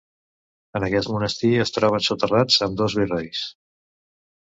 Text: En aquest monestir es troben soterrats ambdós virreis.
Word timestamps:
En 0.79 0.85
aquest 0.87 1.11
monestir 1.17 1.53
es 1.67 1.73
troben 1.77 2.07
soterrats 2.09 2.61
ambdós 2.71 3.01
virreis. 3.03 3.47